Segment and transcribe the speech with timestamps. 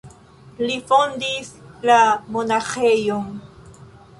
[0.61, 1.51] Li fondis
[1.91, 1.99] la
[2.37, 3.29] monaĥejon.